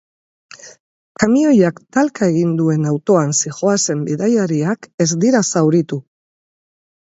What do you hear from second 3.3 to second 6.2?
zihoazen bidaiariak ez dira zauritu.